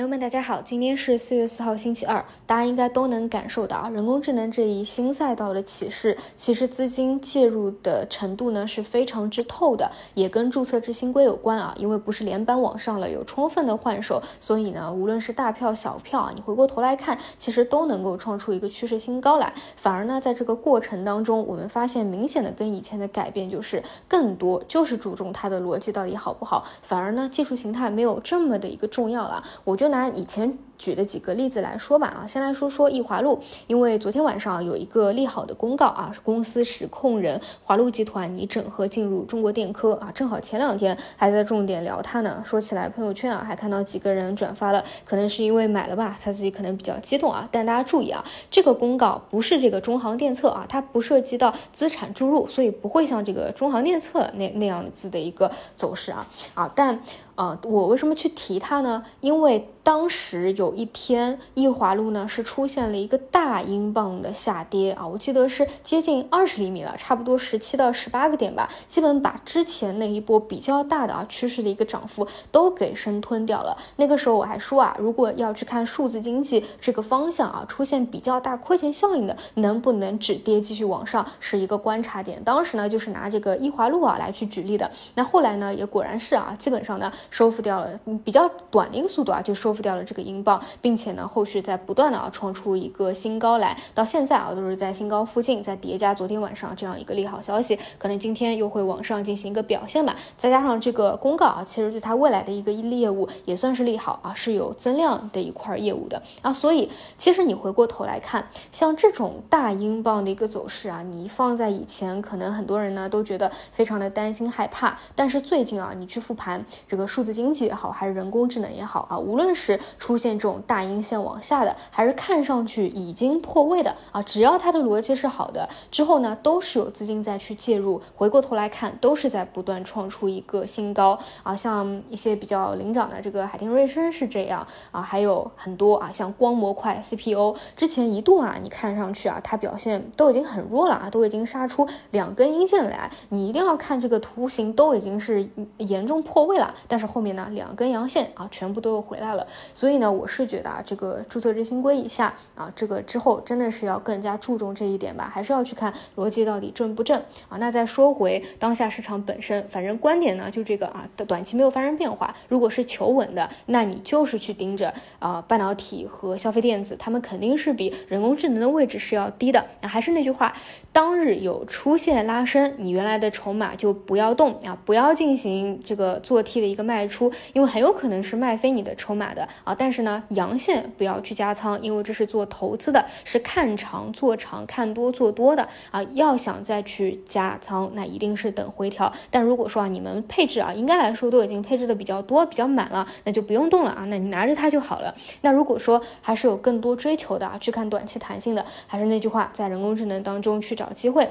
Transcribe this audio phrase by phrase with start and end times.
[0.00, 2.24] 朋友们，大家好，今天是四月四号，星期二。
[2.46, 11.74] 大家应该都能感受到啊，人工智能这一新赛道的启示，其实资金介入的程度呢是非常之透的，也跟注册制新规有关啊。
[11.76, 19.52] 因为不是连板往上了，有充分的换手，所以呢，无论是大票小票啊，你回过头来看，其实都能够创出一个趋势新高来。
[19.76, 29.44] 反而呢，在这个过程当中，我们发现明显的跟以前的改变就是更多就是注重它的逻辑到底好不好，反而呢，技术形态没有这么的一个重要了。
[29.64, 30.69] 我就拿以前。
[30.80, 42.42] 举的几个例子来说吧，啊，先来说说易华路，因为昨天晚上有一个利好的公告啊，公司实控人华路集团拟整合进入中国电科啊，正好前两天还在重点聊它呢。
[42.46, 47.46] 说起来朋友圈啊，还看到几个人转发了，可能是因为买了吧，他自己可能比较激动啊。
[47.52, 56.98] 但大家注意啊，这个公告不是这个中航电测啊，它不涉及到资产注入，所以不会像这个中航电测那那样子的一个走势啊啊，但。
[57.36, 59.02] 啊，我为什么去提它呢？
[59.22, 73.76] 因为当时有有一天，易华路呢是出现了一个大英镑的下跌啊，我记得是接近二十厘米了，差不多十七到十八个点吧，基本把之前那一波比较大的啊趋势的一个涨幅都给生吞掉了。
[73.96, 82.40] 那个时候我还说啊，如果要去看数字经济这个方向啊，出现比较大亏钱效应的，能不能止跌继续往上，是一个观察点。
[82.44, 84.88] 当时呢，就是拿这个易华路啊来去举例的。
[85.16, 87.12] 那后来呢，也果然是啊，基本上呢。
[87.28, 87.88] 收复掉了，
[88.22, 100.16] 比较短的一个速度啊，就收复掉了这个英镑，并且呢，后续在不断的啊创出一个新高来，到现在啊都是在新高附近，在叠加昨天晚上这样一个利好消息，可能今天又会往上进行一个表现吧。
[100.38, 106.50] 再加上这个公告啊，其实对它未来的一个业务也算是利好啊，是有增量的一块业务的啊。
[106.52, 106.88] 所以
[107.18, 117.06] 其实你回过头来看，像这种大英镑的一个走势啊，你放在以前，可能很多人呢都觉得非常的担心害怕，但是最近啊，你去复盘这个。
[117.10, 128.00] 数字经济也好，还是人工智能也好啊，无论是出现这种大阴线往下的，还是看上去已经破位的啊，只要它的逻辑是好的，之后呢都是有资金再去介入。
[128.16, 131.54] 回过头来看，都是在不断创出一个新高啊。
[131.54, 145.46] 像一些比较领涨的这个海天瑞声是这样啊，还有很多啊，像光模块 CPU 之前一度啊，你看上去啊，它表现都已经很弱了啊，都已经杀出两根阴线来，你一定要看这个图形，都已经是
[145.76, 147.10] 严重破位了，但是。
[147.10, 149.44] 后面呢，两根阳线啊，全部都又回来了。
[149.74, 157.56] 所以呢，我是觉得啊，这个注册制新规以下啊，这个之后真的是要更加注重这一点吧，还是要去看逻辑到底正不正啊。
[157.58, 162.34] 那再说回当下市场本身，反正观点呢就这个啊，短期没有发生变化。
[162.48, 169.64] 如果是求稳的，那你就是去盯着啊，半导体和消费电子，他们肯定是比人工智能的位置是要低的。
[169.80, 170.52] 那还是那句话，
[170.92, 176.80] 当日有出现拉升，你原来的筹码就不要动啊，不要进行这个做 T 的一个。
[176.90, 186.02] 卖出，因为很有可能是卖飞你的筹码的啊，但是呢，阳线不要去加仓，因为这是做投资的，是看长做长，看多做多的啊。
[186.14, 189.12] 要想再去加仓，那一定是等回调。
[189.30, 195.14] 但如果说啊，你们配置啊，应该来说都已经配置的比较多、比较满了，那就不用动了啊，那你拿着它就好了。
[195.42, 201.28] 那如果说还是有更多追求的啊，去看短期弹性的，还是那句话，在人工智能当中去找机会。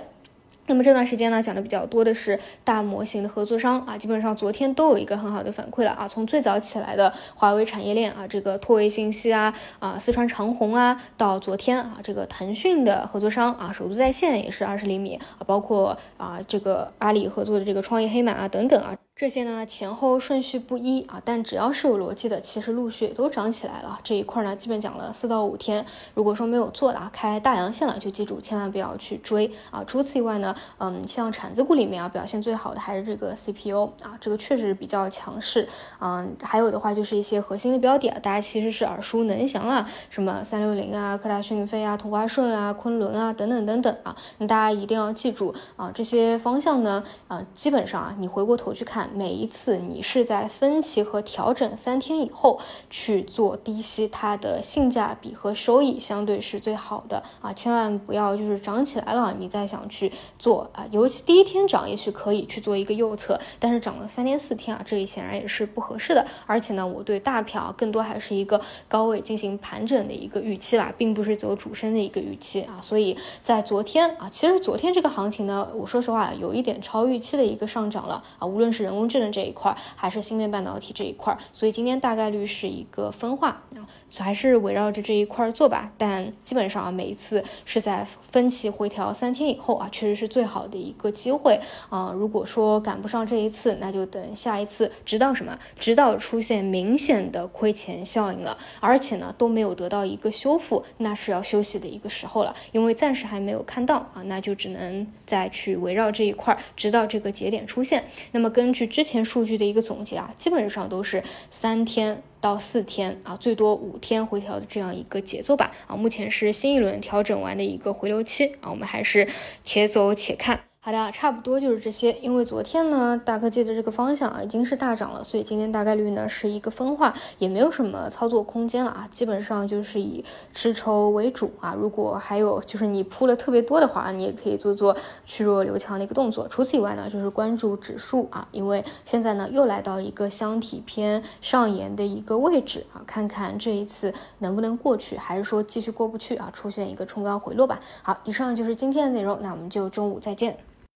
[0.70, 6.08] 那么这段时间呢，讲的比较多的是大模型的合作商啊，基本上昨天都有一个很好的反馈了啊。
[6.08, 18.96] 从最早起来的华为产业链啊，这个拓维信息啊，啊四川长虹啊，到昨天啊，这个腾讯的合作商啊，首都在线也是二十厘米啊，包括啊这个阿里合作的这个创业黑马啊等等啊。
[19.20, 24.00] 这些呢前后顺序不一啊，但只要是有逻辑的，其实陆续也都涨起来了。
[24.02, 25.86] 这一块呢，基本讲了四到五天。
[26.14, 29.84] 如果说没有做的啊，开大阳线了，就记住千万不要去追啊。
[29.86, 35.68] 除此以外呢，嗯，像产子股里面啊，表现最好的还是这个 CPU 啊，这个确实比较强势。
[36.00, 44.16] 嗯，还有的话就是一些核心的标的，大家其实是耳熟能详了，什么三六零啊、科大讯飞啊、同花顺啊、昆仑啊等等等等啊。
[44.38, 49.09] 那大家一定要记住啊，这些方向呢，啊，基本上啊，你回过头去看。
[49.14, 52.60] 每一次你是在分歧和调整三天以后
[52.90, 57.52] 去做低吸，它的性价比和收益相对是最好的啊！
[57.54, 60.86] 千万不要就是涨起来了，你再想去做啊！
[60.92, 66.26] 尤其第一天涨，也许可以去做一个右侧，但是涨了三天四天啊，这里显然也是不合适的。
[66.46, 72.80] 而且呢，我对大票更多还是一个高位进行盘整的一个预期吧，并不是走主升的一个预期啊！
[72.82, 79.10] 所以在昨天啊，其实昨天这个行情呢，我说实话有一点超预期的一个上涨了啊，无论是人工。
[79.10, 81.38] 工智能这一块，还是芯片半导体这一块。
[81.54, 83.88] 所以今天大概率是一个分化啊，
[84.18, 85.94] 还是围绕着这一块做吧。
[85.98, 92.12] 但基本上啊，每一次是在分歧回调三天以后啊，确实是最好的一个机会啊。
[92.14, 95.58] 如果说赶不上这一次，那就等下一次，直到什么？
[95.80, 102.54] 直到出现明显的亏钱效应了，而且呢都没有得到一个修复，那是要休息的一个时候了。
[102.74, 108.04] 因为暂时还没有看到啊，那就只能再去围绕这一块，直到这个节点出现。
[108.32, 115.72] 那么根据之前数据的一个总结啊，基本上都是三天到四天啊，最多五天回调的这样一个节奏吧。
[115.88, 119.28] 啊，目前是新一轮调整完的一个回流期啊，我们还是
[119.64, 120.69] 且走且看。
[120.82, 122.14] 好的，差不多就是这些。
[122.14, 129.08] 因为昨天呢，大科技的这个方向啊已经是大涨了，所以今天大概率呢是一个分化，也没有什么操作空间了啊。
[129.12, 130.24] 基本上就是以
[130.54, 131.76] 吃筹为主啊。
[131.78, 134.96] 如果还有就是你铺了特别多的话，你也可以做做
[135.26, 136.48] 去弱留强的一个动作。
[136.48, 147.80] 除此以外呢，就是关注指数啊，因为现在呢又来到一个箱体偏上沿的一个位置啊，看看这一次能不能过去，还是说继续过不去啊，出现一个冲高回落吧。
[148.02, 150.58] 好，以上就是今天的内容，那我们就中午再见。